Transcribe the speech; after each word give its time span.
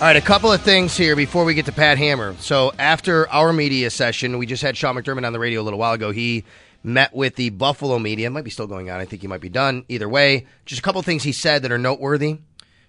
All 0.00 0.04
right, 0.04 0.14
a 0.14 0.20
couple 0.20 0.52
of 0.52 0.62
things 0.62 0.96
here 0.96 1.16
before 1.16 1.44
we 1.44 1.54
get 1.54 1.66
to 1.66 1.72
Pat 1.72 1.98
Hammer. 1.98 2.36
So 2.38 2.72
after 2.78 3.28
our 3.30 3.52
media 3.52 3.90
session, 3.90 4.38
we 4.38 4.46
just 4.46 4.62
had 4.62 4.76
Sean 4.76 4.94
McDermott 4.94 5.26
on 5.26 5.32
the 5.32 5.40
radio 5.40 5.60
a 5.60 5.64
little 5.64 5.78
while 5.80 5.94
ago. 5.94 6.12
He 6.12 6.44
met 6.84 7.12
with 7.12 7.34
the 7.34 7.50
Buffalo 7.50 7.98
media. 7.98 8.28
It 8.28 8.30
might 8.30 8.44
be 8.44 8.50
still 8.50 8.68
going 8.68 8.90
on. 8.90 9.00
I 9.00 9.06
think 9.06 9.22
he 9.22 9.28
might 9.28 9.40
be 9.40 9.48
done. 9.48 9.84
Either 9.88 10.08
way, 10.08 10.46
just 10.66 10.78
a 10.78 10.82
couple 10.82 11.00
of 11.00 11.04
things 11.04 11.24
he 11.24 11.32
said 11.32 11.62
that 11.62 11.72
are 11.72 11.78
noteworthy. 11.78 12.38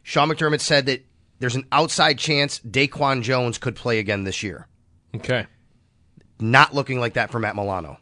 Sean 0.03 0.29
McDermott 0.29 0.59
said 0.59 0.85
that 0.85 1.03
there's 1.39 1.55
an 1.55 1.65
outside 1.71 2.19
chance 2.19 2.59
Daquan 2.59 3.23
Jones 3.23 3.57
could 3.57 3.75
play 3.75 3.97
again 3.97 4.23
this 4.23 4.43
year. 4.43 4.67
Okay. 5.15 5.47
Not 6.39 6.75
looking 6.75 6.99
like 6.99 7.13
that 7.13 7.31
for 7.31 7.39
Matt 7.39 7.55
Milano. 7.55 7.97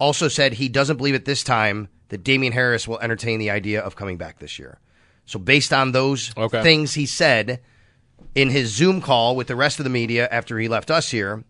Also 0.00 0.26
said 0.26 0.54
he 0.54 0.68
doesn't 0.68 0.96
believe 0.96 1.14
at 1.14 1.24
this 1.24 1.44
time 1.44 1.88
that 2.08 2.24
Damien 2.24 2.52
Harris 2.52 2.88
will 2.88 2.98
entertain 2.98 3.38
the 3.38 3.50
idea 3.50 3.80
of 3.80 3.94
coming 3.94 4.16
back 4.16 4.40
this 4.40 4.58
year. 4.58 4.80
So 5.24 5.38
based 5.38 5.72
on 5.72 5.92
those 5.92 6.32
Okay. 6.36 6.62
things 6.64 6.94
he 6.94 7.06
said 7.06 7.60
in 8.34 8.50
his 8.50 8.74
Zoom 8.74 9.00
call 9.00 9.36
with 9.36 9.46
the 9.46 9.56
rest 9.56 9.80
of 9.80 9.84
the 9.84 9.90
media 9.90 10.28
after 10.30 10.58
he 10.58 10.68
left 10.68 10.90
us 10.90 11.10
here, 11.10 11.44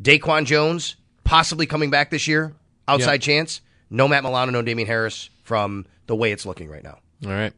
Daquan 0.00 0.44
Jones 0.44 0.96
possibly 1.24 1.66
coming 1.66 1.90
back 1.90 2.10
this 2.10 2.26
year, 2.26 2.54
outside 2.86 3.18
chance. 3.18 3.60
No 3.90 4.06
Matt 4.08 4.22
Milano, 4.22 4.52
no 4.52 4.62
Damien 4.62 4.86
Harris 4.86 5.30
from 5.42 5.86
the 6.06 6.16
way 6.16 6.32
it's 6.32 6.46
looking 6.46 6.68
right 6.68 6.84
now. 6.84 6.98
All 7.24 7.32
right. 7.32 7.52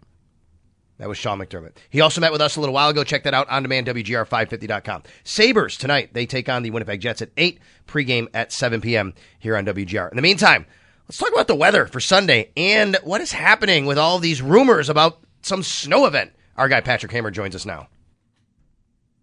That 0.98 1.08
was 1.08 1.16
Sean 1.16 1.38
McDermott. 1.38 1.72
He 1.88 2.02
also 2.02 2.20
met 2.20 2.30
with 2.30 2.42
us 2.42 2.56
a 2.56 2.60
little 2.60 2.74
while 2.74 2.90
ago. 2.90 3.04
Check 3.04 3.22
that 3.24 3.32
out 3.32 3.48
on 3.48 3.62
demand, 3.62 3.86
WGR550.com. 3.86 5.04
Sabres 5.24 5.78
tonight. 5.78 6.12
They 6.12 6.26
take 6.26 6.48
on 6.48 6.62
the 6.62 6.70
Winnipeg 6.70 7.00
Jets 7.00 7.22
at 7.22 7.30
8, 7.38 7.58
pregame 7.86 8.28
at 8.34 8.52
7 8.52 8.82
p.m. 8.82 9.14
here 9.38 9.56
on 9.56 9.64
WGR. 9.64 10.10
In 10.10 10.16
the 10.16 10.22
meantime, 10.22 10.66
let's 11.08 11.16
talk 11.16 11.32
about 11.32 11.48
the 11.48 11.54
weather 11.54 11.86
for 11.86 12.00
Sunday 12.00 12.50
and 12.54 12.96
what 13.02 13.22
is 13.22 13.32
happening 13.32 13.86
with 13.86 13.96
all 13.96 14.18
these 14.18 14.42
rumors 14.42 14.90
about 14.90 15.20
some 15.40 15.62
snow 15.62 16.04
event. 16.04 16.32
Our 16.56 16.68
guy 16.68 16.82
Patrick 16.82 17.12
Hammer 17.12 17.30
joins 17.30 17.54
us 17.54 17.64
now. 17.64 17.88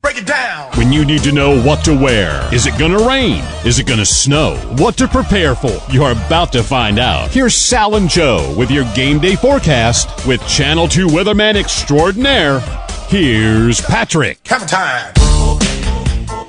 Break 0.07 0.19
it 0.19 0.25
down. 0.25 0.71
When 0.77 0.93
you 0.93 1.03
need 1.03 1.21
to 1.23 1.33
know 1.33 1.61
what 1.61 1.83
to 1.83 1.93
wear. 1.93 2.47
Is 2.53 2.65
it 2.65 2.79
gonna 2.79 3.05
rain? 3.05 3.43
Is 3.65 3.77
it 3.77 3.87
gonna 3.87 4.05
snow? 4.05 4.55
What 4.77 4.95
to 4.99 5.07
prepare 5.09 5.53
for? 5.53 5.81
You're 5.91 6.13
about 6.13 6.53
to 6.53 6.63
find 6.63 6.97
out. 6.97 7.29
Here's 7.29 7.53
Sal 7.53 7.95
and 7.95 8.09
Joe 8.09 8.55
with 8.57 8.71
your 8.71 8.85
game 8.95 9.19
day 9.19 9.35
forecast 9.35 10.25
with 10.25 10.39
Channel 10.47 10.87
2 10.87 11.07
weatherman 11.07 11.57
extraordinaire. 11.57 12.61
Here's 13.09 13.81
Patrick. 13.81 14.47
Have 14.47 14.63
a 14.63 14.65
time. 14.65 15.13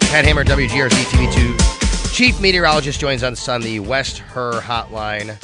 Pat 0.02 0.25
Hammer, 0.25 0.44
WGRZ 0.44 0.90
TV2 1.06 2.14
chief 2.14 2.40
meteorologist, 2.40 3.00
joins 3.00 3.25
us 3.25 3.48
on 3.48 3.60
the 3.60 3.80
West 3.80 4.19
Herr 4.19 4.52
hotline. 4.52 5.36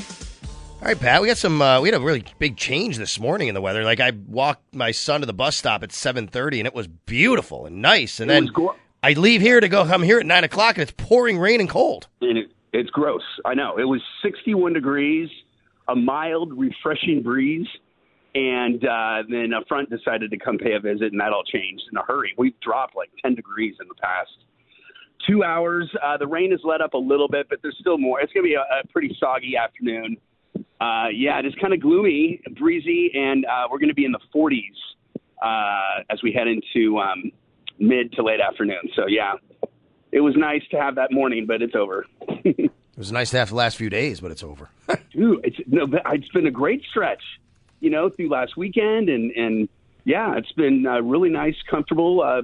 All 0.84 0.89
right, 0.91 1.00
Pat, 1.00 1.22
we 1.22 1.28
got 1.28 1.39
some. 1.39 1.62
Uh, 1.62 1.81
we 1.81 1.89
had 1.89 1.99
a 1.99 2.05
really 2.05 2.22
big 2.39 2.59
change 2.59 2.99
this 2.99 3.19
morning 3.19 3.49
in 3.49 3.55
the 3.55 3.62
weather. 3.62 3.84
Like 3.84 4.00
I 4.00 4.12
walked 4.28 4.75
my 4.75 4.91
son 4.91 5.21
to 5.21 5.27
the 5.27 5.33
bus 5.33 5.56
stop 5.56 5.83
at 5.83 5.93
seven 5.93 6.27
thirty, 6.27 6.61
and 6.61 6.67
it 6.67 6.75
was 6.75 6.87
beautiful 6.87 7.65
and 7.65 7.81
nice. 7.81 8.21
And 8.21 8.31
It 8.31 8.34
then 8.34 8.47
gro- 8.53 8.77
I 9.03 9.15
leave 9.15 9.41
here 9.41 9.61
to 9.61 9.69
go 9.71 9.87
come 9.87 10.03
here 10.03 10.19
at 10.21 10.27
nine 10.27 10.44
o'clock, 10.44 10.77
and 10.77 10.83
it's 10.83 10.93
pouring 10.99 11.39
rain 11.39 11.61
and 11.61 11.71
cold. 11.71 12.09
and 12.21 12.37
it, 12.37 12.50
it's 12.75 12.91
gross. 12.91 13.23
I 13.47 13.55
know. 13.55 13.78
It 13.78 13.84
was 13.84 14.03
61 14.23 14.75
degrees, 14.75 15.31
a 15.89 15.97
mild, 15.97 16.53
refreshing 16.53 17.23
breeze, 17.23 17.67
and 18.34 18.84
uh, 18.84 19.23
then 19.31 19.55
a 19.55 19.65
front 19.65 19.89
decided 19.89 20.33
to 20.33 20.37
come 20.37 20.59
pay 20.59 20.75
a 20.75 20.81
visit, 20.81 21.12
and 21.12 21.21
that 21.23 21.33
all 21.33 21.44
changed 21.44 21.84
in 21.91 21.97
a 21.97 22.03
hurry. 22.03 22.34
We've 22.37 22.61
dropped 22.61 22.94
like 22.94 23.09
10 23.23 23.37
degrees 23.37 23.75
in 23.81 23.89
the 23.89 23.94
past 23.94 24.33
two 25.27 25.43
hours. 25.44 25.91
Uh, 26.05 26.19
the 26.19 26.27
rain 26.27 26.50
has 26.50 26.61
let 26.62 26.83
up 26.83 26.93
a 26.93 26.99
little 26.99 27.28
bit, 27.28 27.47
but 27.49 27.61
there's 27.62 27.78
still 27.81 27.97
more. 27.97 28.21
It's 28.21 28.34
going 28.34 28.44
to 28.44 28.50
be 28.50 28.55
a, 28.56 28.61
a 28.61 28.87
pretty 28.89 29.17
soggy 29.19 29.56
afternoon. 29.56 30.19
Uh, 30.81 31.09
yeah, 31.15 31.38
it 31.38 31.47
is 31.47 31.54
kind 31.60 31.72
of 31.72 31.81
gloomy, 31.81 32.41
breezy, 32.56 33.10
and 33.15 33.44
uh, 33.47 33.66
we're 33.70 33.78
going 33.78 33.88
to 33.88 33.94
be 33.94 34.04
in 34.04 34.12
the 34.12 34.20
40s 34.34 34.59
uh, 35.42 36.03
as 36.10 36.22
we 36.22 36.32
head 36.32 36.47
into 36.48 36.98
um, 36.98 37.31
mid 37.78 38.12
to 38.12 38.22
late 38.22 38.41
afternoon. 38.41 38.91
So 38.94 39.06
yeah, 39.06 39.34
it 40.12 40.20
was 40.20 40.37
nice 40.37 40.62
to 40.70 40.81
have 40.81 40.97
that 40.97 41.12
morning, 41.12 41.47
but 41.47 41.62
it's 41.62 41.75
over. 41.75 42.06
It 42.94 42.98
was 42.98 43.10
nice 43.10 43.31
to 43.31 43.38
have 43.38 43.48
the 43.48 43.56
last 43.56 43.76
few 43.76 43.91
days, 43.91 44.20
but 44.20 44.31
it's 44.31 44.44
over. 44.44 44.70
Dude, 45.12 45.41
it's 45.44 45.56
no, 45.66 45.88
it's 46.12 46.28
been 46.28 46.47
a 46.47 46.50
great 46.53 46.81
stretch, 46.88 47.22
you 47.81 47.91
know, 47.91 48.09
through 48.09 48.28
last 48.28 48.56
weekend, 48.56 49.09
and 49.09 49.32
and 49.32 49.69
yeah, 50.04 50.37
it's 50.37 50.53
been 50.53 50.87
uh, 50.87 51.00
really 51.00 51.28
nice, 51.28 51.56
comfortable 51.69 52.22
uh, 52.22 52.43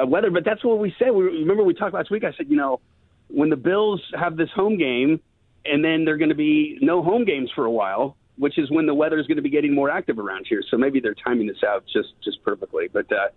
uh, 0.00 0.06
weather. 0.06 0.30
But 0.30 0.44
that's 0.44 0.62
what 0.62 0.78
we 0.78 0.94
said. 0.96 1.10
We 1.10 1.24
remember 1.24 1.64
we 1.64 1.74
talked 1.74 1.92
last 1.92 2.08
week. 2.08 2.22
I 2.22 2.32
said, 2.36 2.48
you 2.48 2.56
know, 2.56 2.80
when 3.26 3.50
the 3.50 3.56
Bills 3.56 4.00
have 4.16 4.36
this 4.36 4.50
home 4.54 4.78
game, 4.78 5.20
and 5.64 5.84
then 5.84 6.04
they're 6.04 6.16
going 6.16 6.30
to 6.30 6.34
be 6.34 6.78
no 6.80 7.02
home 7.02 7.24
games 7.24 7.50
for 7.54 7.64
a 7.64 7.70
while, 7.70 8.16
which 8.36 8.58
is 8.58 8.70
when 8.70 8.86
the 8.86 8.94
weather 8.94 9.18
is 9.18 9.26
going 9.26 9.36
to 9.36 9.42
be 9.42 9.50
getting 9.50 9.74
more 9.74 9.90
active 9.90 10.18
around 10.18 10.46
here. 10.48 10.62
So 10.70 10.76
maybe 10.76 11.00
they're 11.00 11.14
timing 11.14 11.46
this 11.46 11.62
out 11.66 11.84
just 11.92 12.08
just 12.24 12.42
perfectly. 12.44 12.88
But 12.92 13.10
uh, 13.12 13.28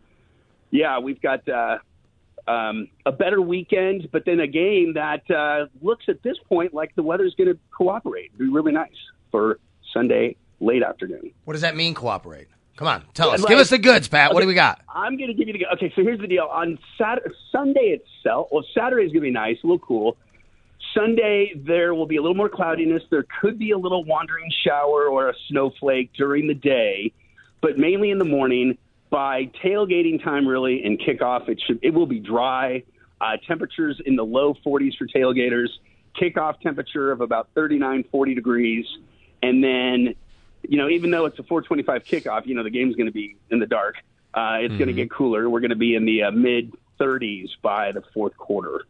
yeah, 0.72 1.00
we've 1.00 1.22
got. 1.22 1.47
Uh, 1.47 1.79
um, 2.47 2.89
a 3.06 3.11
better 3.11 3.41
weekend, 3.41 4.09
but 4.11 4.25
then 4.25 4.39
a 4.41 4.47
game 4.47 4.95
that 4.95 5.29
uh, 5.31 5.67
looks 5.81 6.06
at 6.09 6.22
this 6.23 6.38
point 6.50 6.73
like 6.73 6.94
the 6.95 7.03
weather's 7.03 7.34
going 7.35 7.47
to 7.47 7.57
cooperate. 7.72 8.31
It'd 8.35 8.40
be 8.40 8.50
really 8.50 8.73
nice 8.73 8.91
for 9.31 9.59
Sunday 9.94 10.35
late 10.59 10.84
afternoon. 10.84 11.31
What 11.45 11.53
does 11.53 11.61
that 11.61 11.75
mean? 11.75 11.94
Cooperate? 11.94 12.47
Come 12.75 12.88
on, 12.88 13.03
tell 13.13 13.29
us. 13.29 13.41
Like- 13.41 13.50
Give 13.50 13.59
us 13.59 13.69
the 13.69 13.78
goods, 13.78 14.07
Pat. 14.07 14.34
What 14.34 14.41
do 14.41 14.47
we 14.47 14.55
got? 14.55 14.81
I'm 14.94 15.16
going 15.16 15.28
to 15.29 15.34
give 15.34 15.47
you 15.47 15.53
the 15.53 15.59
goods. 15.59 15.72
okay. 15.75 15.94
So 15.95 16.01
here's 16.01 16.19
the 16.19 16.28
deal: 16.28 16.50
on 16.51 16.79
Saturday, 16.97 17.34
Sunday 17.51 18.00
itself, 18.01 18.47
well, 18.51 18.66
Saturday's 18.73 19.09
going 19.11 19.22
to 19.22 19.28
be 19.28 19.31
nice, 19.31 19.57
a 19.63 19.67
little 19.67 19.79
cool. 19.79 20.17
Sunday 20.94 21.54
there 21.56 21.94
will 21.94 22.06
be 22.06 22.18
a 22.18 22.22
little 22.22 22.36
more 22.36 22.50
cloudiness. 22.50 23.04
There 23.09 23.26
could 23.42 23.58
be 23.58 23.72
a 23.72 23.78
little 23.78 24.04
wandering 24.04 24.52
shower 24.64 25.06
or 25.06 25.30
a 25.30 25.34
snowflake 25.48 26.12
during 26.14 26.48
the 26.48 26.54
day, 26.54 27.14
but 27.62 27.78
mainly 27.78 28.12
in 28.12 28.18
the 28.18 28.26
morning. 28.26 28.78
By 29.09 29.52
tailgating 29.64 30.24
time, 30.24 30.48
really, 30.48 30.84
and 30.84 31.00
kickoff, 31.00 31.48
it 31.48 31.62
should 31.66 31.80
it 31.84 31.94
will 31.94 32.08
be 32.08 32.20
dry. 32.20 32.84
Uh, 33.22 33.38
temperatures 33.48 34.02
in 34.06 34.16
the 34.16 34.26
low 34.26 34.56
40s 34.66 34.98
for 34.98 35.08
tailgaters. 35.08 35.68
Kickoff 36.20 36.59
temperature 36.62 37.12
of 37.12 37.22
about 37.22 37.50
39, 37.53 38.06
40 38.12 38.34
degrees, 38.34 38.85
and 39.44 39.64
then 39.64 40.16
you 40.67 40.78
know, 40.78 40.90
even 40.90 41.12
though 41.12 41.26
it's 41.26 41.38
a 41.40 41.44
425 41.44 42.03
kickoff, 42.03 42.46
you 42.47 42.56
know, 42.56 42.64
the 42.64 42.70
game's 42.70 42.96
going 42.96 43.06
to 43.06 43.12
be 43.12 43.35
in 43.52 43.59
the 43.59 43.67
dark. 43.67 43.96
Uh, 44.34 44.58
it's 44.62 44.76
going 44.76 44.88
to 44.88 44.94
get 44.94 45.12
cooler. 45.12 45.50
We're 45.50 45.59
going 45.59 45.70
to 45.70 45.76
be 45.76 45.96
in 45.96 46.06
the 46.06 46.23
uh, 46.23 46.32
mid 46.32 46.73
30s 47.00 47.50
by 47.62 47.91
the 47.91 48.02
fourth 48.14 48.35
quarter. 48.38 48.85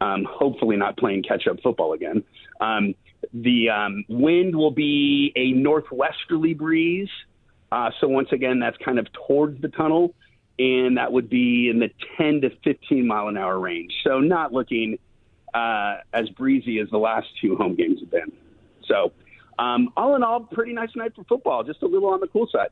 Um, 0.00 0.24
hopefully, 0.24 0.76
not 0.76 0.96
playing 0.96 1.24
catch 1.24 1.46
up 1.46 1.60
football 1.62 1.92
again. 1.92 2.22
Um, 2.60 2.94
the 3.32 3.70
um, 3.70 4.04
wind 4.08 4.54
will 4.54 4.70
be 4.70 5.32
a 5.34 5.52
northwesterly 5.52 6.54
breeze. 6.54 7.08
Uh, 7.70 7.90
so, 8.00 8.08
once 8.08 8.28
again, 8.32 8.60
that's 8.60 8.76
kind 8.78 8.98
of 8.98 9.08
towards 9.12 9.60
the 9.60 9.68
tunnel, 9.68 10.14
and 10.58 10.96
that 10.96 11.12
would 11.12 11.28
be 11.28 11.68
in 11.68 11.80
the 11.80 11.90
10 12.16 12.42
to 12.42 12.50
15 12.64 13.06
mile 13.06 13.28
an 13.28 13.36
hour 13.36 13.58
range. 13.58 13.92
So, 14.04 14.20
not 14.20 14.52
looking 14.52 14.98
uh, 15.52 15.96
as 16.12 16.28
breezy 16.30 16.78
as 16.78 16.88
the 16.90 16.98
last 16.98 17.26
two 17.40 17.56
home 17.56 17.74
games 17.74 18.00
have 18.00 18.10
been. 18.10 18.32
So, 18.86 19.12
um, 19.58 19.92
all 19.96 20.14
in 20.14 20.22
all, 20.22 20.40
pretty 20.40 20.72
nice 20.72 20.94
night 20.94 21.14
for 21.14 21.24
football. 21.24 21.64
Just 21.64 21.82
a 21.82 21.86
little 21.86 22.10
on 22.10 22.20
the 22.20 22.28
cool 22.28 22.48
side. 22.50 22.68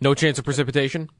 No 0.00 0.14
chance 0.14 0.38
of 0.38 0.44
precipitation? 0.44 1.10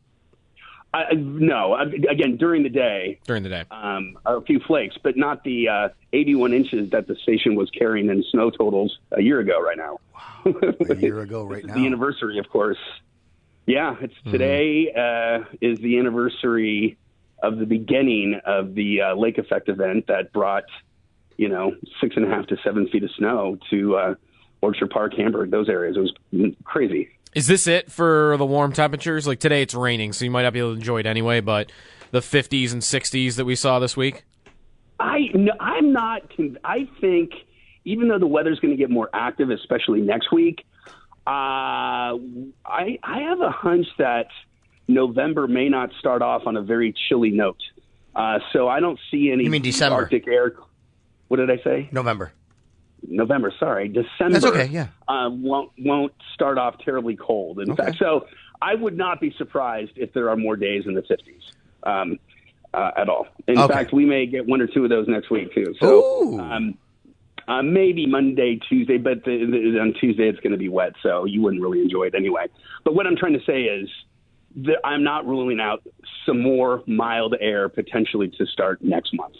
I, 0.92 1.14
no, 1.14 1.72
I- 1.74 1.84
again 2.10 2.36
during 2.36 2.62
the 2.64 2.68
day, 2.68 3.20
during 3.26 3.42
the 3.44 3.48
day. 3.48 3.64
um, 3.70 4.18
a 4.26 4.40
few 4.40 4.58
flakes, 4.60 4.96
but 5.02 5.16
not 5.16 5.44
the 5.44 5.68
uh, 5.68 5.88
81 6.12 6.52
inches 6.52 6.90
that 6.90 7.06
the 7.06 7.14
station 7.16 7.54
was 7.54 7.70
carrying 7.70 8.08
in 8.08 8.24
snow 8.30 8.50
totals 8.50 8.98
a 9.12 9.22
year 9.22 9.38
ago. 9.40 9.60
Right 9.62 9.76
now, 9.78 9.98
A 10.88 10.96
year 10.96 11.20
ago, 11.20 11.44
right 11.46 11.64
now. 11.64 11.74
the 11.74 11.86
anniversary, 11.86 12.38
of 12.38 12.48
course. 12.48 12.78
Yeah, 13.66 13.94
it's 14.00 14.14
Mm-hmm. 14.14 14.30
today 14.32 14.92
uh, 14.92 15.44
is 15.60 15.78
the 15.80 15.98
anniversary 15.98 16.96
of 17.42 17.58
the 17.58 17.66
beginning 17.66 18.40
of 18.44 18.74
the 18.74 19.00
uh, 19.02 19.14
lake 19.14 19.38
effect 19.38 19.68
event 19.68 20.08
that 20.08 20.32
brought, 20.32 20.64
you 21.36 21.48
know, 21.48 21.74
six 22.00 22.16
and 22.16 22.24
a 22.24 22.28
half 22.28 22.46
to 22.48 22.56
seven 22.64 22.88
feet 22.88 23.04
of 23.04 23.10
snow 23.16 23.58
to 23.70 23.96
uh, 23.96 24.14
Orchard 24.60 24.90
Park, 24.90 25.14
Hamburg, 25.16 25.50
those 25.52 25.68
areas. 25.68 25.96
It 25.96 26.00
was 26.32 26.52
crazy. 26.64 27.10
Is 27.34 27.46
this 27.46 27.66
it 27.66 27.90
for 27.90 28.36
the 28.36 28.46
warm 28.46 28.72
temperatures? 28.72 29.26
Like 29.26 29.38
today, 29.40 29.62
it's 29.62 29.74
raining, 29.74 30.12
so 30.12 30.24
you 30.24 30.30
might 30.30 30.42
not 30.42 30.52
be 30.52 30.58
able 30.58 30.72
to 30.72 30.76
enjoy 30.76 31.00
it 31.00 31.06
anyway. 31.06 31.40
But 31.40 31.70
the 32.10 32.20
50s 32.20 32.72
and 32.72 32.82
60s 32.82 33.36
that 33.36 33.44
we 33.44 33.54
saw 33.54 33.78
this 33.78 33.96
week. 33.96 34.24
I 34.98 35.30
no, 35.34 35.52
I'm 35.60 35.92
not. 35.92 36.22
I 36.64 36.88
think 37.00 37.32
even 37.84 38.08
though 38.08 38.18
the 38.18 38.26
weather's 38.26 38.58
going 38.60 38.72
to 38.72 38.76
get 38.76 38.90
more 38.90 39.08
active, 39.14 39.50
especially 39.50 40.00
next 40.00 40.32
week, 40.32 40.64
uh, 41.26 41.30
I 42.16 42.98
I 43.02 43.20
have 43.28 43.40
a 43.40 43.50
hunch 43.50 43.86
that 43.98 44.26
November 44.88 45.46
may 45.46 45.68
not 45.68 45.90
start 45.98 46.22
off 46.22 46.42
on 46.46 46.56
a 46.56 46.62
very 46.62 46.92
chilly 47.08 47.30
note. 47.30 47.60
Uh, 48.14 48.40
so 48.52 48.68
I 48.68 48.80
don't 48.80 48.98
see 49.10 49.30
any 49.30 49.44
You 49.44 49.50
mean 49.50 49.62
December? 49.62 49.96
Arctic 49.96 50.26
air. 50.26 50.54
What 51.28 51.36
did 51.36 51.50
I 51.50 51.62
say? 51.62 51.88
November. 51.92 52.32
November. 53.08 53.52
Sorry, 53.58 53.88
December. 53.88 54.40
That's 54.40 54.44
okay, 54.46 54.66
yeah. 54.66 54.88
uh, 55.08 55.28
won't 55.30 55.70
won't 55.78 56.12
start 56.34 56.58
off 56.58 56.76
terribly 56.84 57.16
cold. 57.16 57.60
In 57.60 57.70
Okay. 57.72 57.84
fact, 57.84 57.96
so 57.98 58.26
I 58.62 58.74
would 58.74 58.96
not 58.96 59.20
be 59.20 59.34
surprised 59.38 59.92
if 59.96 60.12
there 60.12 60.28
are 60.30 60.36
more 60.36 60.56
days 60.56 60.84
in 60.86 60.94
the 60.94 61.02
50s 61.02 61.88
um, 61.88 62.18
uh, 62.74 62.90
at 62.96 63.08
all. 63.08 63.26
In 63.48 63.58
Okay. 63.58 63.72
fact, 63.74 63.92
we 63.92 64.04
may 64.04 64.26
get 64.26 64.46
one 64.46 64.60
or 64.60 64.66
two 64.66 64.84
of 64.84 64.90
those 64.90 65.06
next 65.08 65.30
week 65.30 65.52
too. 65.54 65.74
So 65.80 66.38
um, 66.40 66.78
uh, 67.48 67.62
maybe 67.62 68.06
Monday, 68.06 68.60
Tuesday, 68.68 68.98
but 68.98 69.24
the, 69.24 69.46
the, 69.46 69.80
on 69.80 69.94
Tuesday 70.00 70.28
it's 70.28 70.40
going 70.40 70.52
to 70.52 70.58
be 70.58 70.68
wet, 70.68 70.92
so 71.02 71.24
you 71.24 71.40
wouldn't 71.42 71.62
really 71.62 71.80
enjoy 71.80 72.04
it 72.04 72.14
anyway. 72.14 72.46
But 72.84 72.94
what 72.94 73.06
I'm 73.06 73.16
trying 73.16 73.34
to 73.34 73.44
say 73.44 73.62
is. 73.64 73.88
that 74.66 74.78
I'm 74.84 75.04
not 75.04 75.26
ruling 75.26 75.60
out 75.60 75.80
some 76.26 76.40
more 76.42 76.82
mild 76.88 77.36
air 77.40 77.68
potentially 77.68 78.28
to 78.36 78.46
start 78.46 78.82
next 78.82 79.14
month. 79.14 79.36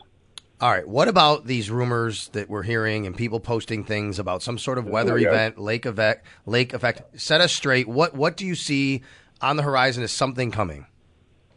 All 0.61 0.71
right. 0.71 0.87
What 0.87 1.09
about 1.09 1.47
these 1.47 1.71
rumors 1.71 2.29
that 2.29 2.51
we're 2.51 2.63
hearing 2.63 3.07
and 3.07 3.17
people 3.17 3.41
posting 3.41 3.83
things 3.83 4.19
about 4.19 4.43
some 4.43 4.59
sort 4.59 4.77
of 4.77 4.87
weather 4.87 5.15
Oh, 5.15 5.17
event, 5.17 5.59
lake 5.59 5.87
effect, 5.87 6.27
lake 6.45 6.75
effect? 6.75 7.19
Set 7.19 7.41
us 7.41 7.51
straight. 7.53 7.89
What 7.89 8.15
what 8.15 8.37
do 8.37 8.47
you 8.47 8.55
see 8.55 9.03
on 9.41 9.57
the 9.57 9.63
horizon? 9.63 10.03
Is 10.03 10.13
something 10.13 10.51
coming? 10.51 10.87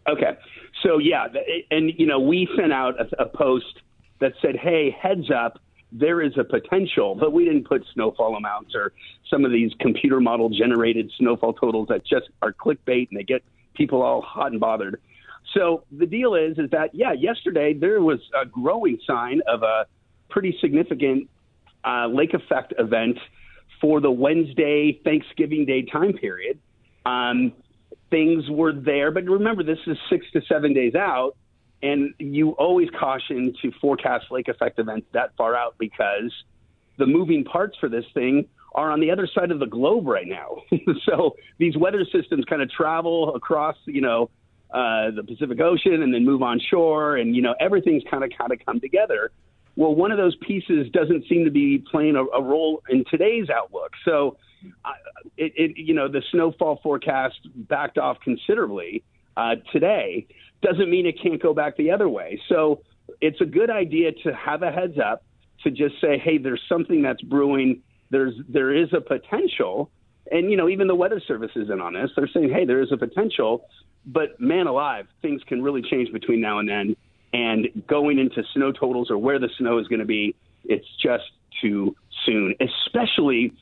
Okay. 0.07 0.37
So 0.83 0.99
yeah, 0.99 1.27
and 1.69 1.91
you 1.97 2.05
know, 2.05 2.19
we 2.19 2.47
sent 2.57 2.71
out 2.71 2.95
a, 2.99 3.23
a 3.23 3.25
post 3.25 3.81
that 4.19 4.33
said, 4.41 4.55
"Hey, 4.55 4.89
heads 4.89 5.29
up, 5.29 5.59
there 5.91 6.21
is 6.21 6.37
a 6.37 6.45
potential," 6.45 7.15
but 7.15 7.33
we 7.33 7.43
didn't 7.43 7.67
put 7.67 7.83
snowfall 7.93 8.35
amounts 8.37 8.73
or 8.73 8.93
some 9.29 9.43
of 9.43 9.51
these 9.51 9.71
computer 9.81 10.21
model 10.21 10.49
generated 10.49 11.11
snowfall 11.17 11.53
totals 11.53 11.89
that 11.89 12.05
just 12.05 12.29
are 12.41 12.53
clickbait 12.53 13.09
and 13.09 13.19
they 13.19 13.23
get 13.23 13.43
people 13.73 14.01
all 14.01 14.21
hot 14.21 14.51
and 14.51 14.61
bothered. 14.61 15.01
So 15.53 15.83
the 15.91 16.05
deal 16.05 16.35
is, 16.35 16.57
is 16.57 16.69
that 16.71 16.91
yeah, 16.93 17.13
yesterday 17.13 17.73
there 17.73 18.01
was 18.01 18.19
a 18.39 18.45
growing 18.45 18.99
sign 19.05 19.41
of 19.47 19.63
a 19.63 19.85
pretty 20.29 20.57
significant 20.61 21.29
uh, 21.85 22.07
lake 22.07 22.33
effect 22.33 22.73
event 22.77 23.17
for 23.81 23.99
the 23.99 24.11
Wednesday 24.11 24.99
Thanksgiving 25.03 25.65
Day 25.65 25.83
time 25.83 26.13
period. 26.13 26.59
Um, 27.05 27.53
things 28.09 28.49
were 28.49 28.73
there, 28.73 29.11
but 29.11 29.25
remember, 29.25 29.63
this 29.63 29.79
is 29.85 29.97
six 30.09 30.25
to 30.31 30.41
seven 30.47 30.73
days 30.73 30.95
out, 30.95 31.35
and 31.81 32.13
you 32.17 32.51
always 32.51 32.89
caution 32.97 33.53
to 33.61 33.71
forecast 33.81 34.31
lake 34.31 34.47
effect 34.47 34.79
events 34.79 35.07
that 35.11 35.35
far 35.37 35.55
out 35.55 35.75
because 35.77 36.31
the 36.97 37.05
moving 37.05 37.43
parts 37.43 37.77
for 37.79 37.89
this 37.89 38.05
thing 38.13 38.47
are 38.75 38.91
on 38.91 38.99
the 38.99 39.11
other 39.11 39.27
side 39.27 39.51
of 39.51 39.59
the 39.59 39.65
globe 39.65 40.07
right 40.07 40.27
now. 40.27 40.57
so 41.05 41.35
these 41.57 41.77
weather 41.77 42.05
systems 42.11 42.45
kind 42.45 42.61
of 42.61 42.71
travel 42.71 43.35
across, 43.35 43.75
you 43.85 44.01
know, 44.01 44.29
uh, 44.73 45.11
the 45.11 45.23
Pacific 45.23 45.59
Ocean 45.61 46.01
and 46.01 46.13
then 46.13 46.25
move 46.25 46.41
on 46.41 46.59
shore, 46.59 47.15
and 47.15 47.35
you 47.35 47.41
know 47.41 47.55
everything's 47.59 48.03
kind 48.09 48.23
of 48.23 48.31
kind 48.37 48.51
of 48.51 48.59
come 48.65 48.79
together. 48.79 49.31
Well, 49.75 49.95
one 49.95 50.11
of 50.11 50.17
those 50.17 50.35
pieces 50.35 50.89
doesn't 50.91 51.25
seem 51.27 51.45
to 51.45 51.51
be 51.51 51.83
playing 51.91 52.15
a, 52.15 52.23
a 52.23 52.41
role 52.41 52.81
in 52.89 53.05
today's 53.09 53.49
outlook. 53.49 53.91
So, 54.05 54.37
uh, 54.85 54.91
it, 55.37 55.53
it 55.55 55.77
you 55.77 55.93
know 55.93 56.07
the 56.07 56.23
snowfall 56.31 56.79
forecast 56.81 57.39
backed 57.55 57.97
off 57.97 58.17
considerably 58.23 59.03
uh, 59.37 59.55
today. 59.71 60.27
Doesn't 60.61 60.89
mean 60.89 61.05
it 61.05 61.21
can't 61.21 61.41
go 61.41 61.53
back 61.53 61.77
the 61.77 61.91
other 61.91 62.09
way. 62.09 62.41
So 62.49 62.81
it's 63.21 63.41
a 63.41 63.45
good 63.45 63.69
idea 63.69 64.11
to 64.23 64.33
have 64.33 64.63
a 64.63 64.71
heads 64.71 64.97
up 64.97 65.23
to 65.63 65.71
just 65.71 65.99
say, 66.01 66.17
hey, 66.17 66.37
there's 66.37 66.61
something 66.67 67.01
that's 67.01 67.21
brewing. 67.21 67.81
There's 68.09 68.33
there 68.49 68.73
is 68.73 68.89
a 68.93 69.01
potential, 69.01 69.91
and 70.31 70.51
you 70.51 70.57
know 70.57 70.69
even 70.69 70.87
the 70.87 70.95
Weather 70.95 71.21
Service 71.27 71.51
is 71.55 71.69
in 71.69 71.81
on 71.81 71.93
this. 71.93 72.11
They're 72.15 72.29
saying, 72.33 72.51
hey, 72.51 72.65
there 72.65 72.81
is 72.81 72.91
a 72.91 72.97
potential, 72.97 73.65
but 74.05 74.39
man 74.39 74.67
alive, 74.67 75.07
things 75.21 75.41
can 75.47 75.61
really 75.61 75.81
change 75.81 76.11
between 76.11 76.41
now 76.41 76.59
and 76.59 76.67
then. 76.67 76.95
And 77.33 77.83
going 77.87 78.19
into 78.19 78.43
snow 78.53 78.71
totals 78.71 79.09
or 79.09 79.17
where 79.17 79.39
the 79.39 79.49
snow 79.57 79.79
is 79.79 79.87
going 79.87 79.99
to 79.99 80.05
be, 80.05 80.35
it's 80.65 80.85
just 81.01 81.23
too 81.61 81.95
soon, 82.25 82.55
especially 82.59 83.53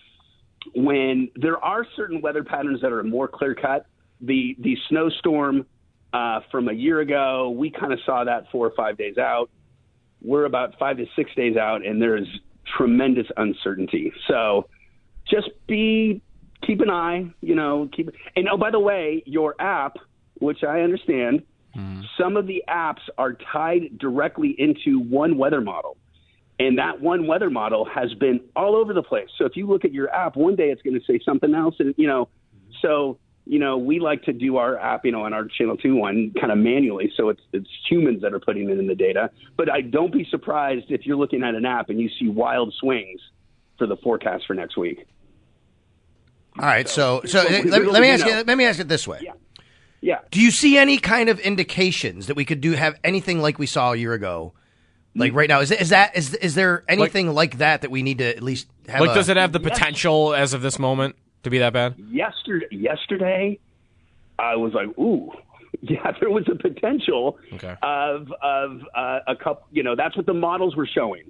when 0.76 1.30
there 1.36 1.58
are 1.64 1.86
certain 1.96 2.22
weather 2.22 2.44
patterns 2.44 2.82
that 2.82 2.92
are 2.92 3.04
more 3.04 3.28
clear 3.28 3.56
cut. 3.56 3.86
The 4.22 4.56
the 4.60 4.78
snowstorm 4.90 5.66
uh, 6.14 6.42
from 6.52 6.70
a 6.70 6.74
year 6.74 7.00
ago, 7.00 7.50
we 7.50 7.72
kind 7.72 7.94
of 7.94 8.00
saw 8.06 8.24
that 8.24 8.52
four 8.52 8.68
or 8.68 8.74
five 8.76 8.98
days 8.98 9.18
out. 9.18 9.50
We're 10.22 10.46
about 10.46 10.78
five 10.78 10.98
to 10.98 11.06
six 11.16 11.34
days 11.36 11.58
out, 11.58 11.86
and 11.86 12.02
there 12.02 12.16
is 12.16 12.28
tremendous 12.78 13.26
uncertainty. 13.38 14.14
So 14.28 14.68
just 15.28 15.50
be 15.68 16.22
keep 16.66 16.82
an 16.82 16.90
eye, 16.90 17.32
you 17.42 17.56
know, 17.56 17.90
keep 17.96 18.10
and 18.36 18.48
oh 18.50 18.58
by 18.58 18.72
the 18.72 18.80
way, 18.80 19.24
your 19.26 19.56
app, 19.60 19.98
which 20.42 20.64
I 20.64 20.82
understand, 20.82 21.44
mm-hmm. 21.76 22.02
some 22.20 22.38
of 22.38 22.48
the 22.48 22.64
apps 22.68 23.02
are 23.18 23.34
tied 23.34 23.98
directly 23.98 24.56
into 24.58 25.00
one 25.00 25.38
weather 25.38 25.62
model. 25.62 25.98
And 26.60 26.78
that 26.78 27.02
one 27.02 27.26
weather 27.26 27.50
model 27.50 27.86
has 27.86 28.14
been 28.14 28.40
all 28.56 28.76
over 28.76 28.94
the 28.94 29.02
place. 29.02 29.30
So 29.38 29.46
if 29.46 29.56
you 29.56 29.68
look 29.68 29.84
at 29.84 29.92
your 29.92 30.14
app, 30.14 30.36
one 30.36 30.56
day 30.56 30.70
it's 30.70 30.82
going 30.84 31.00
to 31.00 31.06
say 31.06 31.20
something 31.26 31.56
else 31.56 31.76
and 31.80 31.96
you 31.98 32.08
know, 32.08 32.30
so 32.82 33.18
you 33.46 33.60
know, 33.60 33.78
we 33.78 34.00
like 34.00 34.24
to 34.24 34.34
do 34.34 34.58
our 34.58 34.78
app, 34.78 35.04
you 35.04 35.12
know, 35.12 35.24
on 35.24 35.34
our 35.34 35.46
channel 35.46 35.76
two 35.76 35.96
one 35.96 36.34
kind 36.40 36.52
of 36.52 36.58
manually. 36.58 37.12
So 37.18 37.30
it's 37.30 37.42
it's 37.52 37.70
humans 37.90 38.22
that 38.22 38.34
are 38.34 38.40
putting 38.40 38.70
it 38.70 38.78
in 38.78 38.88
the 38.88 38.96
data. 38.96 39.32
But 39.58 39.72
I 39.72 39.82
don't 39.82 40.14
be 40.14 40.28
surprised 40.30 40.86
if 40.90 41.06
you're 41.06 41.18
looking 41.18 41.44
at 41.44 41.56
an 41.56 41.66
app 41.66 41.90
and 41.90 42.00
you 42.00 42.10
see 42.20 42.28
wild 42.28 42.74
swings 42.80 43.20
for 43.78 43.88
the 43.88 43.98
forecast 43.98 44.46
for 44.46 44.54
next 44.54 44.78
week. 44.78 45.06
All 46.60 46.66
right. 46.66 46.88
So 46.88 47.24
so 47.26 47.44
Well, 47.44 47.64
let, 47.64 47.82
me- 47.82 47.88
let 47.88 48.02
me 48.02 48.10
ask 48.10 48.26
you 48.26 48.44
let 48.44 48.58
me 48.58 48.66
ask 48.66 48.80
it 48.80 48.88
this 48.88 49.08
way. 49.08 49.20
Yeah. 49.24 49.32
Yeah. 50.02 50.20
Do 50.32 50.42
you 50.42 50.52
see 50.52 50.78
any 50.78 50.98
kind 50.98 51.30
of 51.30 51.40
indications 51.40 52.28
that 52.28 52.36
we 52.36 52.44
could 52.46 52.60
do 52.62 52.72
have 52.74 53.00
anything 53.04 53.40
like 53.40 53.60
we 53.60 53.68
saw 53.68 53.94
a 53.94 53.96
year 53.96 54.14
ago? 54.14 54.54
Like 55.14 55.34
right 55.34 55.50
now, 55.50 55.60
is 55.60 55.72
is 55.72 55.90
that 55.90 56.16
is 56.16 56.34
is 56.36 56.56
there 56.56 56.84
anything 56.88 57.34
like, 57.34 57.58
that 57.58 57.82
that 57.82 57.92
we 57.92 58.02
need 58.02 58.20
to 58.20 58.26
at 58.36 58.42
least 58.42 58.68
have? 58.88 59.02
Like, 59.02 59.12
a- 59.12 59.14
does 59.16 59.28
it 59.30 59.36
have 59.38 59.52
the 59.52 59.60
Yes. 59.62 59.72
potential 59.72 60.34
as 60.34 60.54
of 60.54 60.62
this 60.62 60.80
moment 60.80 61.16
to 61.44 61.50
be 61.50 61.58
that 61.60 61.74
bad? 61.74 61.96
yesterday, 62.10 62.68
yesterday, 62.72 63.60
I 64.40 64.56
was 64.56 64.74
like, 64.74 64.88
ooh, 64.98 65.32
yeah, 65.82 66.12
there 66.22 66.30
was 66.30 66.46
a 66.50 66.56
potential 66.56 67.38
Okay. 67.54 67.76
of 67.84 68.32
of 68.42 68.82
uh, 68.96 69.20
a 69.28 69.36
couple. 69.36 69.68
You 69.72 69.84
know, 69.84 69.96
that's 69.98 70.16
what 70.16 70.26
the 70.28 70.34
models 70.34 70.76
were 70.78 70.88
showing. 70.88 71.30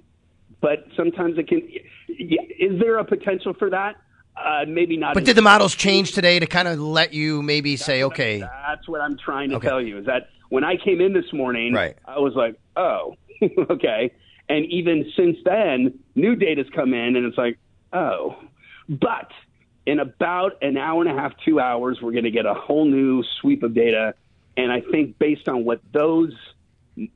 But 0.60 0.86
sometimes 0.96 1.36
it 1.38 1.48
can. 1.48 1.68
Yeah, 2.08 2.40
is 2.60 2.78
there 2.80 2.98
a 2.98 3.04
potential 3.04 3.52
for 3.52 3.68
that? 3.70 3.96
Uh, 4.36 4.64
maybe 4.66 4.96
not. 4.96 5.14
But 5.14 5.24
did 5.24 5.36
the 5.36 5.42
models 5.42 5.74
change 5.74 6.12
today 6.12 6.38
to 6.38 6.46
kind 6.46 6.66
of 6.68 6.78
let 6.80 7.12
you 7.12 7.42
maybe 7.42 7.76
say, 7.76 8.02
okay, 8.04 8.38
That's 8.40 8.88
what 8.88 9.00
I'm 9.00 9.16
trying 9.18 9.50
to 9.50 9.56
Okay. 9.56 9.68
tell 9.68 9.80
you. 9.80 9.98
Is 9.98 10.06
that 10.06 10.30
when 10.48 10.64
I 10.64 10.76
came 10.76 11.00
in 11.00 11.12
this 11.12 11.32
morning, 11.32 11.74
Right. 11.74 11.96
I 12.06 12.18
was 12.18 12.34
like, 12.34 12.56
oh, 12.76 13.16
okay. 13.70 14.12
And 14.48 14.66
even 14.66 15.10
since 15.16 15.36
then, 15.44 15.98
new 16.14 16.34
data's 16.34 16.66
come 16.74 16.94
in, 16.94 17.16
and 17.16 17.26
it's 17.26 17.38
like, 17.38 17.58
oh. 17.92 18.36
But 18.88 19.30
in 19.86 20.00
about 20.00 20.52
an 20.62 20.76
hour 20.76 21.02
and 21.02 21.10
a 21.10 21.20
half, 21.20 21.32
two 21.44 21.60
hours, 21.60 21.98
we're 22.02 22.12
going 22.12 22.24
to 22.24 22.30
get 22.30 22.46
a 22.46 22.54
whole 22.54 22.84
new 22.84 23.22
sweep 23.40 23.62
of 23.62 23.74
data. 23.74 24.14
And 24.56 24.70
I 24.72 24.80
think 24.80 25.18
based 25.18 25.48
on 25.48 25.64
what 25.64 25.80
those 25.92 26.32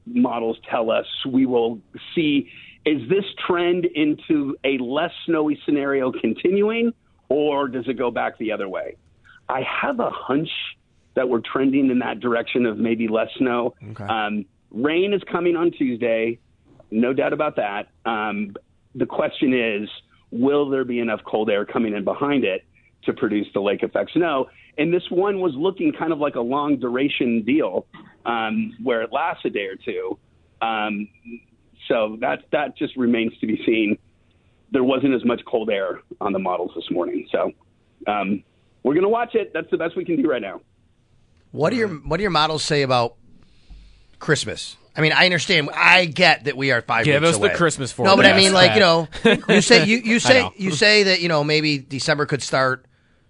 models 0.06 0.58
tell 0.70 0.90
us, 0.90 1.06
we 1.26 1.46
will 1.46 1.80
see 2.14 2.50
is 2.84 3.08
this 3.08 3.24
trend 3.46 3.84
into 3.84 4.56
a 4.64 4.78
less 4.78 5.10
snowy 5.26 5.60
scenario 5.64 6.12
continuing, 6.12 6.92
or 7.28 7.68
does 7.68 7.86
it 7.88 7.94
go 7.94 8.10
back 8.10 8.38
the 8.38 8.52
other 8.52 8.68
way? 8.68 8.96
I 9.48 9.62
have 9.82 10.00
a 10.00 10.10
hunch 10.10 10.48
that 11.14 11.28
we're 11.28 11.40
trending 11.40 11.90
in 11.90 12.00
that 12.00 12.20
direction 12.20 12.66
of 12.66 12.78
maybe 12.78 13.08
less 13.08 13.28
snow. 13.38 13.74
Um, 14.04 14.44
rain 14.70 15.14
is 15.14 15.22
coming 15.30 15.56
on 15.56 15.70
Tuesday, 15.70 16.38
no 16.90 17.12
doubt 17.12 17.32
about 17.32 17.56
that. 17.56 17.88
Um, 18.04 18.54
the 18.94 19.06
question 19.06 19.54
is, 19.54 19.88
will 20.30 20.68
there 20.68 20.84
be 20.84 20.98
enough 20.98 21.20
cold 21.24 21.48
air 21.48 21.64
coming 21.64 21.94
in 21.94 22.04
behind 22.04 22.44
it 22.44 22.64
to 23.06 23.12
produce 23.12 23.46
the 23.54 23.60
lake 23.60 23.82
effect 23.82 24.12
snow. 24.12 24.48
And 24.76 24.92
this 24.92 25.04
one 25.10 25.40
was 25.40 25.54
looking 25.54 25.92
kind 25.92 26.12
of 26.12 26.18
like 26.18 26.34
a 26.34 26.40
long 26.40 26.78
duration 26.78 27.42
deal 27.42 27.86
um, 28.26 28.76
where 28.82 29.02
it 29.02 29.10
lasts 29.12 29.44
a 29.46 29.50
day 29.50 29.66
or 29.66 29.76
two. 29.76 30.18
Um, 30.60 31.08
so 31.88 32.18
that 32.20 32.44
that 32.52 32.76
just 32.76 32.96
remains 32.96 33.32
to 33.38 33.46
be 33.46 33.62
seen. 33.64 33.96
There 34.72 34.84
wasn't 34.84 35.14
as 35.14 35.24
much 35.24 35.40
cold 35.46 35.70
air 35.70 36.00
on 36.20 36.32
the 36.32 36.38
models 36.38 36.72
this 36.74 36.90
morning, 36.90 37.26
so 37.30 37.52
um, 38.06 38.42
we're 38.82 38.94
going 38.94 39.04
to 39.04 39.08
watch 39.08 39.34
it. 39.34 39.52
That's 39.52 39.70
the 39.70 39.76
best 39.76 39.96
we 39.96 40.04
can 40.04 40.20
do 40.20 40.28
right 40.28 40.42
now. 40.42 40.60
What 41.52 41.70
do 41.70 41.76
your 41.76 41.88
What 41.88 42.16
do 42.18 42.22
your 42.22 42.30
models 42.30 42.64
say 42.64 42.82
about 42.82 43.14
Christmas? 44.18 44.76
I 44.96 45.02
mean, 45.02 45.12
I 45.12 45.26
understand. 45.26 45.70
I 45.74 46.06
get 46.06 46.44
that 46.44 46.56
we 46.56 46.72
are 46.72 46.80
five. 46.80 47.04
Give 47.04 47.20
weeks 47.20 47.34
us 47.34 47.38
the 47.38 47.46
away. 47.46 47.54
Christmas 47.54 47.96
No, 47.98 48.16
but 48.16 48.24
I 48.24 48.34
mean, 48.34 48.52
like 48.52 48.74
you 48.74 48.80
know, 48.80 49.08
you 49.48 49.60
say 49.60 49.84
you, 49.84 49.98
you 49.98 50.18
say 50.20 50.50
you 50.56 50.70
say 50.70 51.04
that 51.04 51.20
you 51.20 51.28
know 51.28 51.44
maybe 51.44 51.78
December 51.78 52.26
could 52.26 52.42
start. 52.42 52.86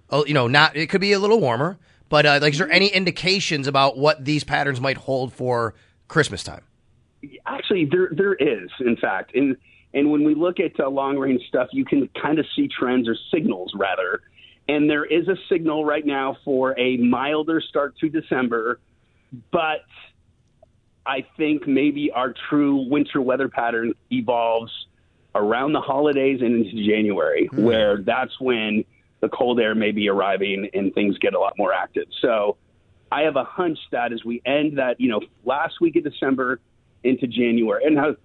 Oh, 0.08 0.24
you 0.24 0.34
know, 0.34 0.46
not 0.46 0.76
it 0.76 0.86
could 0.88 1.00
be 1.00 1.12
a 1.12 1.18
little 1.18 1.40
warmer, 1.40 1.78
but 2.08 2.24
uh, 2.26 2.38
like, 2.40 2.52
is 2.52 2.58
there 2.58 2.70
any 2.70 2.86
indications 2.86 3.66
about 3.66 3.98
what 3.98 4.24
these 4.24 4.44
patterns 4.44 4.80
might 4.80 4.96
hold 4.96 5.32
for 5.32 5.74
Christmas 6.06 6.44
time? 6.44 6.62
Actually, 7.46 7.86
there 7.86 8.10
there 8.12 8.34
is, 8.34 8.70
in 8.80 8.96
fact, 8.96 9.34
and 9.34 9.56
and 9.96 10.10
when 10.10 10.22
we 10.22 10.34
look 10.34 10.60
at 10.60 10.78
uh, 10.78 10.88
long 10.88 11.16
range 11.16 11.42
stuff, 11.48 11.68
you 11.72 11.84
can 11.84 12.08
kind 12.22 12.38
of 12.38 12.46
see 12.54 12.68
trends 12.68 13.08
or 13.08 13.16
signals 13.32 13.72
rather. 13.74 14.20
And 14.68 14.90
there 14.90 15.04
is 15.04 15.26
a 15.26 15.36
signal 15.48 15.84
right 15.84 16.04
now 16.04 16.36
for 16.44 16.78
a 16.78 16.98
milder 16.98 17.60
start 17.60 17.96
to 17.98 18.08
December, 18.08 18.78
but 19.50 19.84
I 21.06 21.24
think 21.36 21.66
maybe 21.66 22.10
our 22.12 22.34
true 22.50 22.86
winter 22.88 23.22
weather 23.22 23.48
pattern 23.48 23.94
evolves 24.10 24.72
around 25.34 25.72
the 25.72 25.80
holidays 25.80 26.40
and 26.42 26.66
into 26.66 26.86
January, 26.86 27.48
where 27.52 28.02
that's 28.02 28.38
when 28.40 28.84
the 29.20 29.28
cold 29.28 29.60
air 29.60 29.74
may 29.74 29.92
be 29.92 30.08
arriving 30.08 30.68
and 30.74 30.92
things 30.94 31.16
get 31.18 31.34
a 31.34 31.38
lot 31.38 31.54
more 31.56 31.72
active. 31.72 32.06
So 32.20 32.56
I 33.10 33.22
have 33.22 33.36
a 33.36 33.44
hunch 33.44 33.78
that 33.92 34.12
as 34.12 34.24
we 34.24 34.42
end 34.44 34.78
that, 34.78 35.00
you 35.00 35.08
know, 35.08 35.20
last 35.44 35.80
week 35.80 35.96
of 35.96 36.04
December 36.04 36.60
into 37.02 37.26
January, 37.26 37.84
and 37.84 37.96
how, 37.96 38.16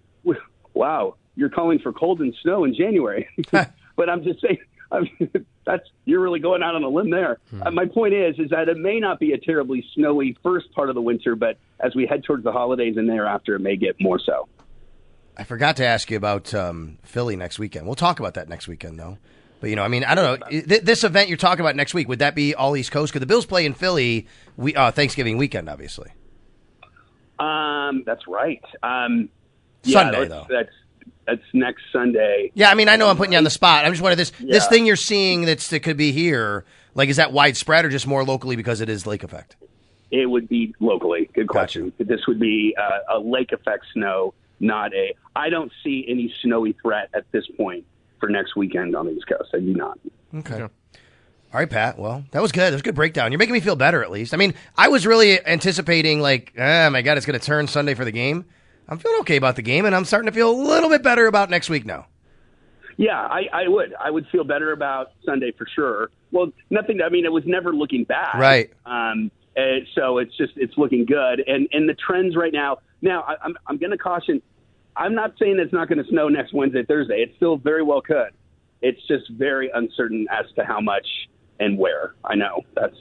wow, 0.74 1.16
you're 1.36 1.50
calling 1.50 1.80
for 1.80 1.94
cold 1.94 2.22
and 2.22 2.34
snow 2.42 2.64
in 2.64 2.74
January. 2.74 3.28
but 3.52 4.10
I'm 4.10 4.24
just 4.24 4.42
saying, 4.42 4.58
I 4.92 5.02
mean, 5.02 5.46
that's 5.66 5.88
you're 6.06 6.20
really 6.20 6.40
going 6.40 6.62
out 6.64 6.76
on 6.76 6.84
a 6.84 6.90
limb 6.90 7.12
there. 7.12 7.40
Uh, 7.62 7.72
my 7.72 7.86
point 7.86 8.14
is, 8.14 8.38
is 8.40 8.50
that 8.50 8.68
it 8.68 8.78
may 8.78 9.00
not 9.00 9.20
be 9.20 9.32
a 9.32 9.38
terribly 9.38 9.86
snowy 9.94 10.38
first 10.44 10.72
part 10.74 10.90
of 10.90 10.96
the 10.96 11.02
winter, 11.02 11.36
but 11.36 11.58
as 11.80 11.96
we 11.96 12.06
head 12.06 12.24
towards 12.26 12.44
the 12.44 12.52
holidays 12.52 12.98
and 12.98 13.08
thereafter, 13.08 13.56
it 13.56 13.60
may 13.60 13.78
get 13.78 13.96
more 14.02 14.20
so. 14.20 14.50
I 15.38 15.46
forgot 15.46 15.78
to 15.78 15.86
ask 15.86 16.12
you 16.12 16.18
about 16.18 16.54
um, 16.54 16.98
Philly 17.04 17.38
next 17.38 17.58
weekend. 17.58 17.86
We'll 17.86 17.96
talk 17.96 18.20
about 18.20 18.34
that 18.34 18.50
next 18.50 18.68
weekend, 18.68 19.00
though. 19.00 19.18
But 19.62 19.70
you 19.70 19.76
know, 19.76 19.84
I 19.84 19.88
mean, 19.88 20.04
I 20.04 20.16
don't 20.16 20.40
know. 20.40 20.62
This 20.62 21.04
event 21.04 21.30
you're 21.30 21.38
talking 21.38 21.62
about 21.62 21.76
next 21.76 21.94
week 21.94 22.10
would 22.10 22.20
that 22.20 22.36
be 22.36 22.54
all 22.56 22.76
East 22.76 22.92
Coast? 22.92 23.14
Could 23.14 23.22
the 23.22 23.28
Bills 23.28 23.46
play 23.46 23.66
in 23.66 23.74
Philly? 23.74 24.28
We 24.58 24.76
uh, 24.76 24.92
Thanksgiving 24.92 25.38
weekend, 25.38 25.70
obviously. 25.70 26.12
Um, 27.40 28.04
that's 28.06 28.28
right. 28.28 28.62
Um, 28.84 29.30
Sunday, 29.84 30.20
let's- 30.20 30.30
though. 30.30 30.48
That's 30.50 30.70
that's 31.26 31.42
next 31.54 31.84
Sunday. 31.92 32.52
Yeah, 32.54 32.70
I 32.70 32.76
mean, 32.76 32.90
I 32.90 32.96
know 32.96 33.10
I'm 33.10 33.18
putting 33.18 33.34
you 33.34 33.38
on 33.38 33.44
the 33.44 33.50
spot. 33.50 33.86
I'm 33.86 33.92
just 33.92 34.02
wondering 34.02 34.18
this 34.18 34.32
this 34.40 34.68
thing 34.68 34.86
you're 34.86 34.96
seeing 34.96 35.46
that's 35.46 35.70
that 35.70 35.82
could 35.82 35.98
be 35.98 36.12
here. 36.12 36.66
Like, 36.94 37.10
is 37.10 37.18
that 37.18 37.32
widespread 37.32 37.86
or 37.86 37.90
just 37.90 38.06
more 38.06 38.24
locally 38.24 38.56
because 38.56 38.82
it 38.82 38.90
is 38.90 39.08
lake 39.08 39.24
effect? 39.24 39.56
It 40.12 40.30
would 40.30 40.50
be 40.50 40.76
locally. 40.82 41.30
Good 41.34 41.48
question. 41.48 41.94
This 41.98 42.28
would 42.28 42.40
be 42.40 42.76
uh, 42.78 43.16
a 43.16 43.20
lake 43.20 43.54
effect 43.54 43.86
snow, 43.94 44.34
not 44.60 44.94
a. 44.94 45.16
I 45.36 45.50
don't 45.50 45.72
see 45.84 46.06
any 46.10 46.34
snowy 46.42 46.76
threat 46.82 47.10
at 47.14 47.32
this 47.32 47.46
point 47.56 47.86
for 48.20 48.28
next 48.28 48.56
weekend 48.58 48.96
on 48.96 49.06
the 49.06 49.14
East 49.14 49.28
Coast. 49.28 49.52
I 49.54 49.60
do 49.60 49.74
not. 49.74 49.98
Okay. 50.36 50.62
All 50.62 51.60
right, 51.60 51.70
Pat. 51.70 51.98
Well, 51.98 52.24
that 52.32 52.42
was 52.42 52.52
good. 52.54 52.62
That 52.62 52.74
was 52.74 52.82
a 52.82 52.84
good 52.84 52.96
breakdown. 52.96 53.32
You're 53.32 53.40
making 53.40 53.54
me 53.54 53.60
feel 53.60 53.76
better, 53.76 54.02
at 54.04 54.12
least. 54.12 54.34
I 54.34 54.38
mean, 54.38 54.54
I 54.78 54.88
was 54.88 55.06
really 55.06 55.46
anticipating, 55.46 56.22
like, 56.22 56.54
oh 56.58 56.90
my 56.90 57.02
God, 57.02 57.18
it's 57.18 57.26
going 57.26 57.38
to 57.38 57.46
turn 57.46 57.68
Sunday 57.68 57.94
for 57.94 58.06
the 58.06 58.12
game. 58.12 58.46
I'm 58.92 59.00
feeling 59.00 59.22
okay 59.22 59.38
about 59.38 59.56
the 59.56 59.62
game, 59.62 59.86
and 59.86 59.96
I'm 59.96 60.04
starting 60.04 60.26
to 60.26 60.34
feel 60.34 60.52
a 60.52 60.54
little 60.54 60.90
bit 60.90 61.02
better 61.02 61.26
about 61.26 61.50
next 61.50 61.70
week 61.70 61.86
now. 61.86 62.08
Yeah, 62.98 63.18
I, 63.18 63.48
I 63.54 63.68
would. 63.70 63.96
I 63.98 64.12
would 64.12 64.28
feel 64.28 64.44
better 64.44 64.74
about 64.74 65.14
Sunday 65.26 65.54
for 65.58 65.66
sure. 65.74 66.12
Well, 66.32 66.52
nothing. 66.70 67.02
I 67.02 67.08
mean, 67.08 67.24
it 67.24 67.32
was 67.32 67.46
never 67.46 67.74
looking 67.74 68.04
bad. 68.04 68.38
Right. 68.38 68.70
Um, 68.86 69.32
and 69.56 69.88
so 69.96 70.18
it's 70.18 70.36
just 70.36 70.54
it's 70.58 70.78
looking 70.78 71.06
good, 71.06 71.42
and 71.48 71.70
and 71.72 71.88
the 71.88 71.94
trends 71.94 72.36
right 72.36 72.52
now. 72.52 72.80
Now 73.02 73.22
I, 73.22 73.36
I'm 73.42 73.56
I'm 73.66 73.78
going 73.78 73.92
to 73.92 73.98
caution. 73.98 74.42
I'm 74.98 75.16
not 75.16 75.36
saying 75.40 75.58
it's 75.58 75.72
not 75.72 75.88
going 75.88 76.04
to 76.04 76.10
snow 76.10 76.28
next 76.28 76.54
Wednesday, 76.54 76.84
Thursday. 76.84 77.22
It 77.22 77.34
still 77.38 77.56
very 77.56 77.84
well 77.84 78.02
could. 78.02 78.32
It's 78.82 79.00
just 79.08 79.30
very 79.32 79.72
uncertain 79.74 80.28
as 80.30 80.52
to 80.58 80.66
how 80.66 80.82
much 80.82 81.08
and 81.62 81.78
where. 81.78 82.16
I 82.26 82.36
know 82.36 82.66
that's 82.76 82.98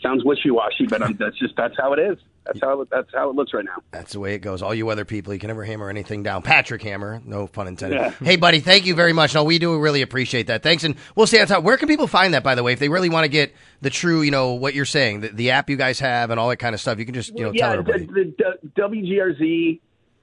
sounds 0.00 0.24
wishy 0.24 0.52
washy, 0.52 0.86
but 0.86 1.02
I'm, 1.02 1.16
that's 1.16 1.36
just 1.36 1.56
that's 1.56 1.74
how 1.76 1.92
it 1.94 1.98
is. 1.98 2.18
That's 2.46 2.60
how 2.60 2.80
it, 2.80 2.88
that's 2.90 3.08
how 3.12 3.28
it 3.30 3.34
looks 3.36 3.52
right 3.52 3.64
now. 3.64 3.82
That's 3.90 4.12
the 4.12 4.20
way 4.20 4.34
it 4.34 4.38
goes. 4.38 4.62
All 4.62 4.74
you 4.74 4.88
other 4.88 5.04
people, 5.04 5.32
you 5.32 5.38
can 5.40 5.48
never 5.48 5.64
hammer 5.64 5.90
anything 5.90 6.22
down. 6.22 6.42
Patrick 6.42 6.82
Hammer, 6.82 7.20
no 7.24 7.46
pun 7.46 7.66
intended. 7.68 7.96
Yeah. 8.00 8.10
Hey, 8.22 8.36
buddy, 8.36 8.60
thank 8.60 8.86
you 8.86 8.94
very 8.94 9.12
much. 9.12 9.34
No, 9.34 9.44
we 9.44 9.58
do 9.58 9.78
really 9.78 10.02
appreciate 10.02 10.46
that. 10.46 10.62
Thanks, 10.62 10.84
and 10.84 10.94
we'll 11.14 11.26
stay 11.26 11.40
on 11.40 11.46
top. 11.46 11.62
Where 11.64 11.76
can 11.76 11.88
people 11.88 12.06
find 12.06 12.34
that, 12.34 12.42
by 12.44 12.54
the 12.54 12.62
way, 12.62 12.72
if 12.72 12.78
they 12.78 12.88
really 12.88 13.10
want 13.10 13.24
to 13.24 13.28
get 13.28 13.54
the 13.80 13.90
true, 13.90 14.22
you 14.22 14.30
know, 14.30 14.52
what 14.54 14.74
you're 14.74 14.84
saying, 14.84 15.20
the, 15.20 15.28
the 15.28 15.50
app 15.50 15.68
you 15.68 15.76
guys 15.76 15.98
have, 16.00 16.30
and 16.30 16.38
all 16.38 16.48
that 16.48 16.56
kind 16.58 16.74
of 16.74 16.80
stuff? 16.80 16.98
You 16.98 17.04
can 17.04 17.14
just, 17.14 17.36
you 17.36 17.44
know, 17.44 17.52
tell 17.52 17.72
everybody. 17.72 18.06
the, 18.06 18.34
the, 18.38 18.70
the 18.74 18.82
WGRZ, 18.82 19.80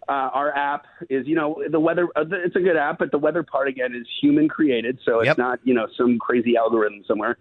uh, 0.08 0.12
our 0.12 0.56
app 0.56 0.86
is, 1.10 1.28
you 1.28 1.36
know, 1.36 1.62
the 1.70 1.80
weather. 1.80 2.08
Uh, 2.16 2.24
it's 2.32 2.56
a 2.56 2.60
good 2.62 2.76
app, 2.78 3.00
but 3.00 3.12
the 3.12 3.18
weather 3.18 3.44
part 3.44 3.68
again 3.68 3.94
is 3.96 4.06
human 4.22 4.48
created, 4.50 5.00
so 5.06 5.20
it's 5.20 5.28
Yep. 5.28 5.38
not, 5.38 5.60
you 5.64 5.74
know, 5.74 5.88
some 5.98 6.20
crazy 6.20 6.58
algorithm 6.58 7.04
somewhere. 7.08 7.38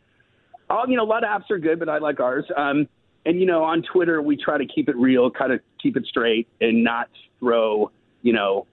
All, 0.70 0.84
you 0.88 0.96
know, 0.96 1.02
a 1.02 1.04
lot 1.04 1.24
of 1.24 1.28
apps 1.30 1.50
are 1.50 1.58
good, 1.58 1.78
but 1.78 1.88
I 1.88 1.98
like 1.98 2.18
ours. 2.20 2.44
Um, 2.56 2.88
and 3.24 3.38
you 3.38 3.46
know, 3.46 3.62
on 3.64 3.82
Twitter, 3.82 4.20
we 4.20 4.36
try 4.36 4.58
to 4.58 4.66
keep 4.66 4.88
it 4.88 4.96
real, 4.96 5.30
kind 5.30 5.52
of 5.52 5.60
keep 5.80 5.96
it 5.96 6.04
straight, 6.06 6.48
and 6.60 6.82
not 6.82 7.08
throw, 7.38 7.90
you 8.22 8.32
know, 8.32 8.66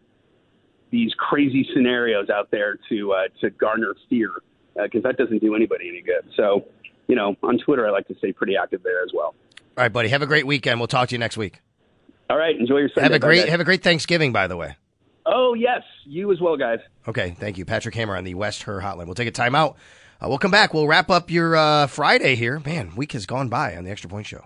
these 0.92 1.14
crazy 1.18 1.68
scenarios 1.74 2.30
out 2.30 2.50
there 2.52 2.78
to 2.90 3.14
uh, 3.14 3.28
to 3.42 3.50
garner 3.50 3.96
fear, 4.10 4.32
because 4.76 5.04
that 5.04 5.18
doesn't 5.18 5.40
do 5.40 5.56
anybody 5.56 5.90
any 5.90 6.02
good. 6.02 6.32
So, 6.36 6.66
you 7.08 7.16
know, 7.16 7.36
on 7.44 7.60
Twitter, 7.60 7.88
I 7.88 7.92
like 7.92 8.08
to 8.08 8.16
stay 8.18 8.34
pretty 8.34 8.56
active 8.58 8.82
there 8.84 9.04
as 9.04 9.12
well. 9.14 9.36
All 9.78 9.84
right, 9.84 9.94
buddy. 9.94 10.10
Have 10.10 10.22
a 10.22 10.28
great 10.28 10.48
weekend. 10.48 10.80
We'll 10.80 10.88
talk 10.88 11.10
to 11.10 11.16
you 11.16 11.20
next 11.20 11.38
week. 11.38 11.62
All 12.30 12.38
right, 12.38 12.56
enjoy 12.56 12.78
your 12.78 12.90
Sunday. 12.90 13.04
Have 13.04 13.14
a 13.14 13.20
great 13.20 13.42
guys. 13.42 13.50
have 13.50 13.60
a 13.60 13.64
great 13.64 13.84
Thanksgiving, 13.84 14.32
by 14.32 14.48
the 14.48 14.58
way. 14.58 14.76
Oh 15.26 15.54
yes, 15.54 15.82
you 16.06 16.32
as 16.32 16.40
well, 16.40 16.58
guys. 16.58 16.80
Okay, 17.08 17.36
thank 17.40 17.58
you, 17.58 17.66
Patrick 17.66 17.96
Hammer 17.96 18.16
on 18.16 18.24
the 18.24 18.34
West 18.34 18.64
Herr 18.64 18.80
Hotline. 18.80 19.06
We'll 19.06 19.16
take 19.16 19.28
a 19.28 19.32
timeout. 19.32 19.76
Uh, 20.22 20.28
we'll 20.28 20.38
come 20.38 20.52
back. 20.52 20.74
We'll 20.74 20.88
wrap 20.88 21.10
up 21.10 21.32
your 21.32 21.56
uh, 21.56 21.88
Friday 21.88 22.36
here. 22.36 22.60
Man, 22.60 22.96
week 22.96 23.14
has 23.14 23.26
gone 23.26 23.48
by 23.48 23.76
on 23.76 23.86
the 23.86 23.92
Extra 23.92 24.10
Point 24.10 24.28
Show. 24.28 24.46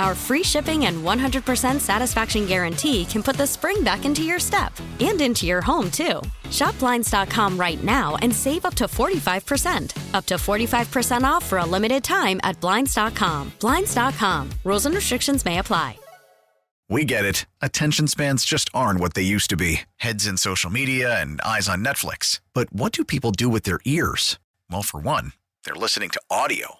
Our 0.00 0.14
free 0.14 0.42
shipping 0.42 0.86
and 0.86 1.04
100% 1.04 1.78
satisfaction 1.78 2.46
guarantee 2.46 3.04
can 3.04 3.22
put 3.22 3.36
the 3.36 3.46
spring 3.46 3.84
back 3.84 4.06
into 4.06 4.22
your 4.22 4.40
step 4.40 4.72
and 4.98 5.20
into 5.20 5.44
your 5.44 5.60
home, 5.60 5.90
too. 5.90 6.22
Shop 6.50 6.76
Blinds.com 6.78 7.58
right 7.58 7.84
now 7.84 8.16
and 8.22 8.34
save 8.34 8.64
up 8.64 8.74
to 8.76 8.84
45%. 8.84 10.14
Up 10.14 10.24
to 10.24 10.36
45% 10.36 11.22
off 11.22 11.44
for 11.44 11.58
a 11.58 11.66
limited 11.66 12.02
time 12.02 12.40
at 12.42 12.58
Blinds.com. 12.60 13.52
Blinds.com. 13.60 14.50
Rules 14.64 14.86
and 14.86 14.94
restrictions 14.94 15.44
may 15.44 15.58
apply. 15.58 15.98
We 16.88 17.04
get 17.04 17.24
it. 17.24 17.44
Attention 17.60 18.08
spans 18.08 18.44
just 18.44 18.68
aren't 18.74 19.00
what 19.00 19.14
they 19.14 19.22
used 19.22 19.50
to 19.50 19.56
be 19.56 19.82
heads 19.96 20.26
in 20.26 20.38
social 20.38 20.70
media 20.70 21.20
and 21.20 21.40
eyes 21.42 21.68
on 21.68 21.84
Netflix. 21.84 22.40
But 22.54 22.72
what 22.72 22.92
do 22.92 23.04
people 23.04 23.30
do 23.32 23.48
with 23.48 23.62
their 23.62 23.80
ears? 23.84 24.38
Well, 24.70 24.82
for 24.82 24.98
one, 24.98 25.34
they're 25.64 25.74
listening 25.74 26.10
to 26.10 26.20
audio. 26.30 26.79